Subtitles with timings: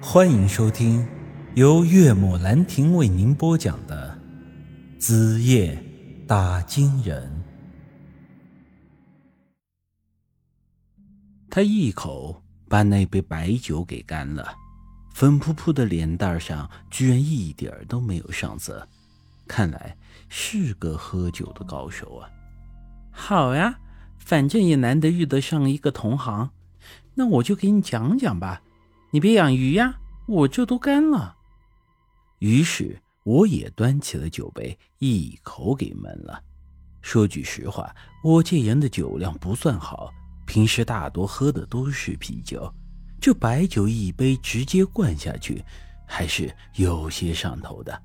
[0.00, 1.06] 欢迎收听
[1.54, 4.16] 由岳母兰亭为您播讲的
[5.00, 5.82] 《子夜
[6.26, 7.26] 打金人》。
[11.48, 14.54] 他一口把那杯白酒给干了，
[15.14, 18.86] 粉扑扑的脸蛋上居然一点都没有上色，
[19.48, 19.96] 看来
[20.28, 22.28] 是个喝酒的高手啊！
[23.10, 23.78] 好呀，
[24.18, 26.50] 反正也难得遇得上一个同行，
[27.14, 28.60] 那我就给你讲讲吧。
[29.16, 31.34] 你别养鱼呀，我这都干了。
[32.40, 36.38] 于是我也端起了酒杯，一口给闷了。
[37.00, 40.12] 说句实话，我这人的酒量不算好，
[40.46, 42.70] 平时大多喝的都是啤酒，
[43.18, 45.64] 这白酒一杯直接灌下去，
[46.06, 47.98] 还是有些上头的。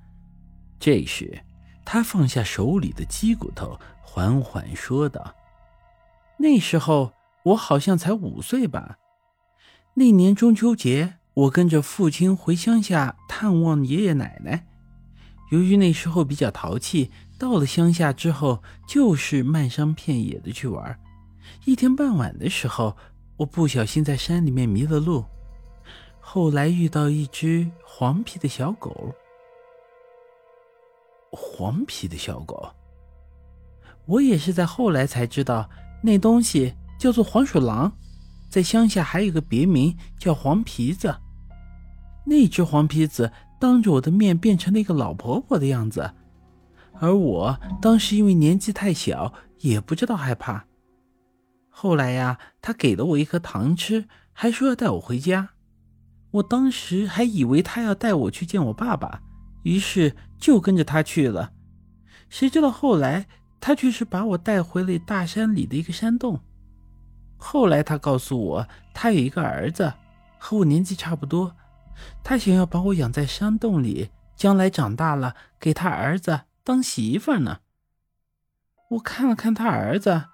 [0.79, 1.37] 这时，
[1.83, 5.35] 他放下手里的鸡骨头，缓缓说道
[6.39, 7.11] ：“那时候
[7.43, 8.97] 我好像才五岁吧。”
[9.93, 14.65] 那年中秋节，我跟着父亲回乡下探望爷爷奶奶。
[15.51, 20.97] 由于那时候比较淘气，到了乡下之后就是漫山遍野的去玩。
[21.65, 22.95] 一天傍晚的时候，
[23.35, 25.25] 我不小心在山里面迷了路，
[26.21, 29.13] 后来遇到一只黄皮的小狗。
[31.31, 32.69] 黄皮的小狗，
[34.05, 35.69] 我也是在后来才知道，
[36.01, 37.91] 那东西叫做黄鼠狼。
[38.51, 41.15] 在乡下还有个别名叫黄皮子，
[42.25, 46.11] 那只黄皮子当着我的面变成了一个老婆婆的样子，
[46.99, 50.65] 而我当时因为年纪太小，也不知道害怕。
[51.69, 55.51] 后来呀，他给了我一颗糖吃，还说要带我回家。
[56.31, 59.21] 我当时还以为他要带我去见我爸爸，
[59.63, 61.53] 于是就跟着他去了。
[62.27, 63.27] 谁知道后来
[63.61, 66.41] 他却是把我带回了大山里的一个山洞。
[67.43, 69.91] 后来他告诉我，他有一个儿子，
[70.37, 71.55] 和我年纪差不多，
[72.23, 77.61] 他想要把我养在山洞里，将来长大了给他儿子当媳妇呢。
[78.91, 80.25] 我看了看他儿子，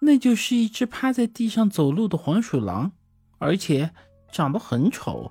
[0.00, 2.92] 那就是一只趴在地上走路的黄鼠狼，
[3.36, 3.92] 而且
[4.32, 5.30] 长得很丑。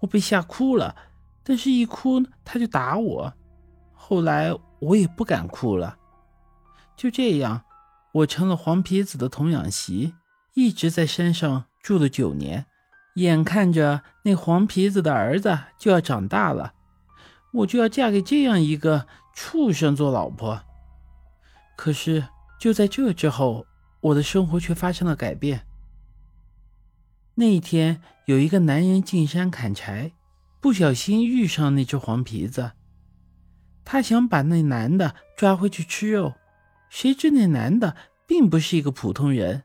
[0.00, 0.96] 我被吓哭了，
[1.44, 3.34] 但是一哭他就打我，
[3.92, 5.98] 后来我也不敢哭了，
[6.96, 7.62] 就这样。
[8.12, 10.14] 我成了黄皮子的童养媳，
[10.54, 12.66] 一直在山上住了九年。
[13.14, 16.74] 眼看着那黄皮子的儿子就要长大了，
[17.52, 20.62] 我就要嫁给这样一个畜生做老婆。
[21.76, 22.28] 可是
[22.60, 23.66] 就在这之后，
[24.00, 25.66] 我的生活却发生了改变。
[27.34, 30.12] 那一天，有一个男人进山砍柴，
[30.60, 32.72] 不小心遇上那只黄皮子，
[33.84, 36.34] 他想把那男的抓回去吃肉。
[36.88, 39.62] 谁知那男的并不是一个普通人，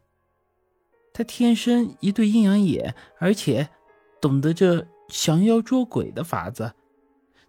[1.13, 3.69] 他天生一对阴阳眼，而且
[4.22, 6.73] 懂得这降妖捉鬼的法子。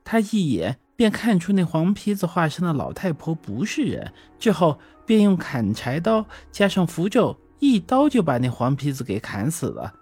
[0.05, 9.95] 他一眼便看出那黄皮子化身的老太婆不是人，之后便用砍柴刀加上符咒，一刀就把那黄皮子给砍死了。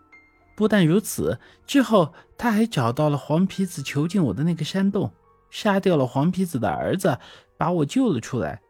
[0.55, 5.13] 不但如此，之后他还找到了黄皮子囚禁我的那个山洞，
[5.51, 7.19] 杀掉了黄皮子的儿子，
[7.57, 8.61] 把我救了出来。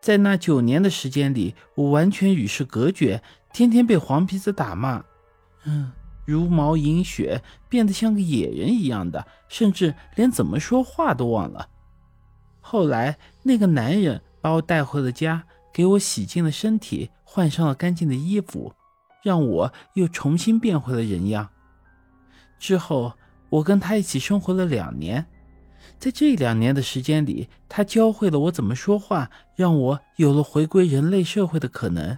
[0.00, 3.22] 在那九年的时间里，我完全与世隔绝，
[3.52, 5.04] 天天被黄皮子打骂，
[5.64, 5.92] 嗯，
[6.24, 11.68] 茹毛饮血，变得像个野人一样的，甚至连怎么说话都忘了。
[12.60, 18.72] 后来，那个男人把我带回了家，给我洗净了身体，换上了干净的衣服，
[19.22, 21.50] 让我又重新变回了人样。
[22.58, 23.12] 之后，
[23.50, 25.26] 我跟他一起生活了两年。
[25.98, 32.16] 在这两年的时间里，他教会了我怎么说话，让我有了回归人类社会的可能。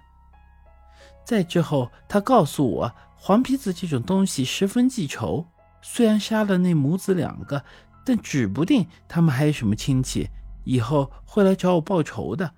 [1.25, 5.47] 再之后，他告诉我，黄皮子这种东西十分记仇，
[5.81, 7.65] 虽然杀了那母子两个，
[8.05, 10.29] 但指不定他们还有什么亲戚，
[10.63, 12.53] 以后会来找我报仇的。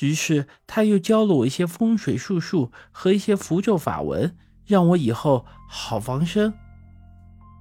[0.00, 6.54] 于是，他又教了我一些风水术数和一些符咒法文，让我以后好防身。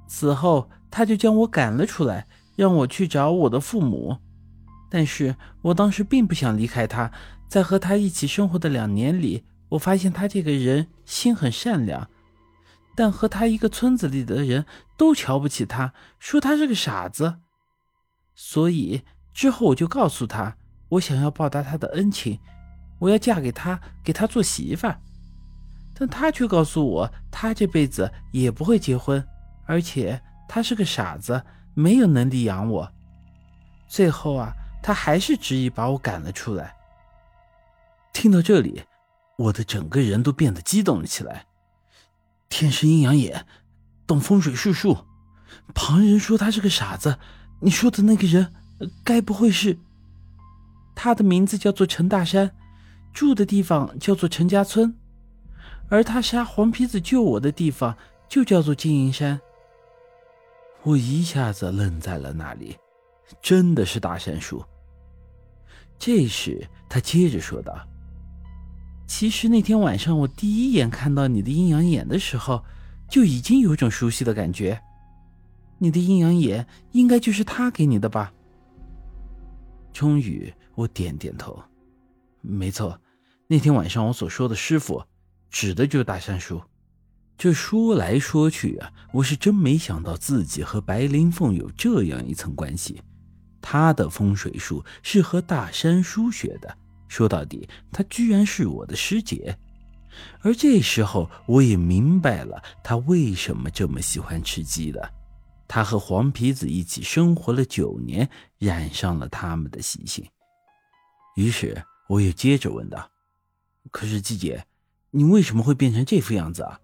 [0.07, 0.69] 此后。
[0.92, 4.18] 他就将我赶了出来，让我去找我的父母。
[4.90, 7.10] 但是我当时并不想离开他，
[7.48, 12.10] 在和他一起生活的两年里，我发现他这个人心很善良，
[12.94, 14.66] 但和他一个村子里的人
[14.98, 17.38] 都瞧不起他，说他是个傻子。
[18.36, 19.04] 所以
[19.34, 20.58] 之后我就告诉他，
[20.90, 22.38] 我想要报答他的恩情，
[23.00, 24.94] 我要嫁给他，给他做媳妇。
[25.94, 29.26] 但他却告诉我，他这辈子也不会结婚，
[29.66, 30.22] 而且。
[30.53, 31.42] 他是个傻子，
[31.74, 32.92] 没有能力养我。
[33.88, 34.51] 最后啊，
[34.83, 36.75] 他还是执意把我赶了出来。
[38.12, 38.83] 听到这里，
[39.38, 41.45] 我的整个人都变得激动了起来。
[42.50, 43.45] 天生阴阳眼，
[44.06, 45.06] 懂风水术数。
[45.74, 47.18] 旁人说他是个傻子，
[47.62, 48.53] 你说的那个人，
[49.06, 49.80] 该不会是？
[50.94, 52.51] 他的名字叫做陈大山，
[53.13, 54.98] 住的地方叫做陈家村，
[55.88, 57.95] 而他杀黄皮子救我的地方
[58.27, 59.39] 就叫做金银山。
[60.83, 62.75] 我一下子愣在了那里，
[63.42, 64.63] 真的是大山叔。
[66.00, 67.88] 这时他接着说道
[69.06, 72.63] ：“其实那天晚上我第一眼看到你的阴阳眼的时候，
[73.07, 74.81] 就已经有种熟悉的感觉。
[75.78, 78.34] 你的阴阳眼应该就是他给你的吧？”
[79.94, 81.62] 终于，我点点头
[82.42, 83.00] ：“没错，
[83.45, 85.04] 那天晚上我所说的师傅，
[85.51, 86.60] 指的就是大山叔。”
[87.42, 93.02] 这说来说去啊，我是真没想到自己和白灵凤有这样一层关系。
[93.60, 96.78] 他的风水术是和大山叔学的，
[97.08, 99.58] 说到底，他居然是我的师姐。
[100.42, 105.12] 而这时候，我也明白了他为什么这么喜欢吃鸡了。
[105.68, 108.30] 他和黄皮子一起生活了九年，
[108.60, 110.24] 染上了他们的习性。
[111.36, 113.10] 于是，我又接着问道
[113.90, 114.64] ：“可是季姐，
[115.10, 116.80] 你为什么会变成这副样子啊？”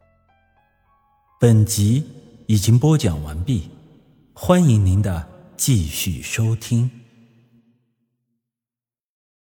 [1.40, 2.04] 本集
[2.48, 3.70] 已经播讲完毕，
[4.34, 5.28] 欢迎您的。
[5.56, 6.90] 继续收听。